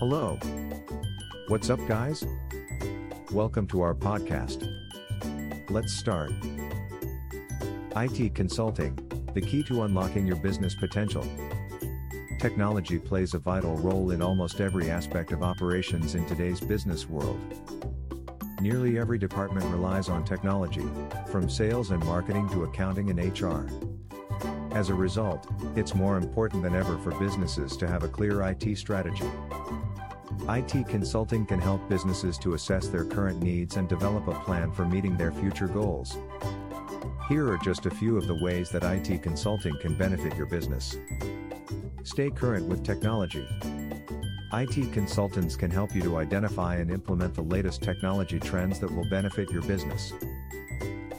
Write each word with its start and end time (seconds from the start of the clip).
Hello. 0.00 0.38
What's 1.48 1.68
up, 1.68 1.78
guys? 1.86 2.24
Welcome 3.32 3.66
to 3.66 3.82
our 3.82 3.94
podcast. 3.94 4.66
Let's 5.68 5.92
start. 5.92 6.32
IT 7.94 8.34
Consulting 8.34 8.96
The 9.34 9.42
key 9.42 9.62
to 9.64 9.82
unlocking 9.82 10.26
your 10.26 10.36
business 10.36 10.74
potential. 10.74 11.22
Technology 12.38 12.98
plays 12.98 13.34
a 13.34 13.38
vital 13.38 13.76
role 13.76 14.12
in 14.12 14.22
almost 14.22 14.62
every 14.62 14.90
aspect 14.90 15.32
of 15.32 15.42
operations 15.42 16.14
in 16.14 16.24
today's 16.24 16.60
business 16.60 17.06
world. 17.06 17.38
Nearly 18.62 18.98
every 18.98 19.18
department 19.18 19.66
relies 19.66 20.08
on 20.08 20.24
technology, 20.24 20.88
from 21.30 21.50
sales 21.50 21.90
and 21.90 22.02
marketing 22.06 22.48
to 22.52 22.64
accounting 22.64 23.10
and 23.10 23.38
HR. 23.38 23.68
As 24.74 24.88
a 24.88 24.94
result, 24.94 25.46
it's 25.76 25.94
more 25.94 26.16
important 26.16 26.62
than 26.62 26.74
ever 26.74 26.96
for 27.00 27.10
businesses 27.18 27.76
to 27.76 27.86
have 27.86 28.02
a 28.02 28.08
clear 28.08 28.40
IT 28.40 28.78
strategy. 28.78 29.28
IT 30.52 30.88
consulting 30.88 31.46
can 31.46 31.60
help 31.60 31.88
businesses 31.88 32.36
to 32.38 32.54
assess 32.54 32.88
their 32.88 33.04
current 33.04 33.40
needs 33.40 33.76
and 33.76 33.88
develop 33.88 34.26
a 34.26 34.34
plan 34.40 34.72
for 34.72 34.84
meeting 34.84 35.16
their 35.16 35.30
future 35.30 35.68
goals. 35.68 36.18
Here 37.28 37.48
are 37.48 37.58
just 37.58 37.86
a 37.86 37.90
few 37.90 38.16
of 38.16 38.26
the 38.26 38.34
ways 38.34 38.68
that 38.70 38.82
IT 38.82 39.22
consulting 39.22 39.78
can 39.78 39.94
benefit 39.94 40.36
your 40.36 40.46
business. 40.46 40.96
Stay 42.02 42.30
current 42.30 42.66
with 42.66 42.82
technology. 42.82 43.46
IT 44.52 44.92
consultants 44.92 45.54
can 45.54 45.70
help 45.70 45.94
you 45.94 46.02
to 46.02 46.16
identify 46.16 46.74
and 46.74 46.90
implement 46.90 47.32
the 47.32 47.42
latest 47.42 47.80
technology 47.80 48.40
trends 48.40 48.80
that 48.80 48.92
will 48.92 49.08
benefit 49.08 49.52
your 49.52 49.62
business. 49.62 50.12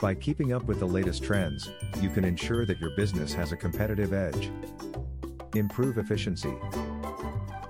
By 0.00 0.16
keeping 0.16 0.52
up 0.52 0.64
with 0.64 0.80
the 0.80 0.86
latest 0.86 1.22
trends, 1.22 1.70
you 2.00 2.10
can 2.10 2.24
ensure 2.24 2.66
that 2.66 2.80
your 2.80 2.90
business 2.96 3.32
has 3.34 3.52
a 3.52 3.56
competitive 3.56 4.12
edge. 4.12 4.50
Improve 5.54 5.98
efficiency. 5.98 6.52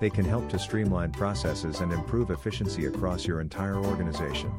They 0.03 0.09
can 0.09 0.25
help 0.25 0.49
to 0.49 0.59
streamline 0.59 1.13
processes 1.13 1.79
and 1.79 1.93
improve 1.93 2.29
efficiency 2.29 2.87
across 2.87 3.25
your 3.25 3.39
entire 3.39 3.77
organization. 3.77 4.51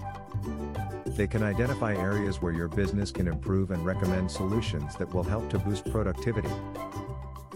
They 1.05 1.27
can 1.27 1.43
identify 1.43 1.95
areas 1.95 2.41
where 2.41 2.55
your 2.55 2.69
business 2.69 3.13
can 3.13 3.29
improve 3.29 3.71
and 3.71 3.85
recommend 3.85 4.31
solutions 4.31 4.97
that 4.97 5.13
will 5.13 5.23
help 5.23 5.51
to 5.51 5.59
boost 5.59 5.85
productivity. 5.93 6.49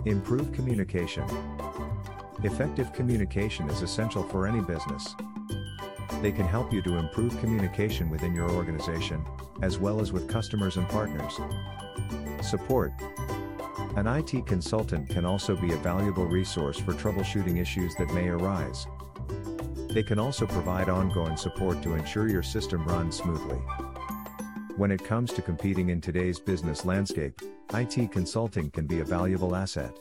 Improve 0.05 0.53
communication. 0.53 1.25
Effective 2.45 2.93
communication 2.93 3.71
is 3.71 3.81
essential 3.81 4.23
for 4.23 4.47
any 4.47 4.61
business. 4.61 5.15
They 6.21 6.31
can 6.31 6.47
help 6.47 6.75
you 6.75 6.83
to 6.83 6.99
improve 6.99 7.41
communication 7.41 8.11
within 8.11 8.35
your 8.35 8.51
organization, 8.51 9.25
as 9.63 9.79
well 9.79 10.03
as 10.03 10.13
with 10.13 10.29
customers 10.29 10.77
and 10.77 10.87
partners. 10.91 11.41
Support. 12.43 12.93
An 13.97 14.07
IT 14.07 14.47
consultant 14.47 15.09
can 15.09 15.25
also 15.25 15.57
be 15.57 15.73
a 15.73 15.77
valuable 15.77 16.27
resource 16.27 16.79
for 16.79 16.93
troubleshooting 16.93 17.61
issues 17.61 17.95
that 17.97 18.13
may 18.13 18.29
arise. 18.29 18.87
They 19.91 20.03
can 20.03 20.19
also 20.19 20.47
provide 20.47 20.89
ongoing 20.89 21.37
support 21.37 21.83
to 21.83 21.95
ensure 21.95 22.29
your 22.29 22.43
system 22.43 22.85
runs 22.85 23.17
smoothly. 23.17 23.59
When 24.77 24.91
it 24.91 25.05
comes 25.05 25.33
to 25.33 25.43
competing 25.43 25.89
in 25.89 26.01
today's 26.01 26.39
business 26.39 26.85
landscape, 26.85 27.41
IT 27.75 28.13
consulting 28.13 28.71
can 28.71 28.87
be 28.87 29.01
a 29.01 29.05
valuable 29.05 29.57
asset. 29.57 29.97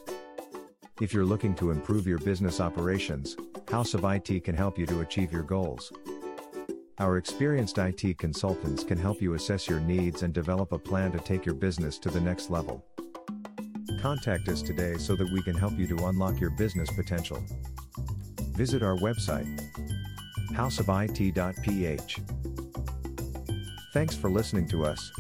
If 1.02 1.14
you're 1.14 1.26
looking 1.26 1.56
to 1.56 1.72
improve 1.72 2.06
your 2.06 2.20
business 2.20 2.60
operations, 2.60 3.38
House 3.70 3.94
of 3.94 4.06
IT 4.06 4.44
can 4.46 4.56
help 4.56 4.80
you 4.80 4.86
to 4.86 5.02
achieve 5.02 5.34
your 5.34 5.44
goals. 5.44 5.92
Our 7.00 7.18
experienced 7.18 7.78
IT 7.78 8.18
consultants 8.18 8.84
can 8.84 8.98
help 8.98 9.22
you 9.22 9.34
assess 9.34 9.68
your 9.68 9.82
needs 9.82 10.24
and 10.24 10.34
develop 10.34 10.72
a 10.72 10.80
plan 10.80 11.12
to 11.12 11.20
take 11.20 11.46
your 11.46 11.54
business 11.54 12.00
to 12.00 12.10
the 12.10 12.22
next 12.22 12.50
level. 12.50 12.86
Contact 14.08 14.48
us 14.48 14.62
today 14.62 14.96
so 14.98 15.18
that 15.18 15.30
we 15.32 15.42
can 15.42 15.54
help 15.54 15.78
you 15.78 15.86
to 15.86 16.06
unlock 16.06 16.40
your 16.40 16.52
business 16.52 16.90
potential. 16.90 17.44
Visit 18.56 18.82
our 18.82 18.96
website, 18.96 19.46
houseofit.ph. 20.54 22.20
Thanks 23.92 24.16
for 24.16 24.30
listening 24.30 24.66
to 24.70 24.86
us. 24.86 25.12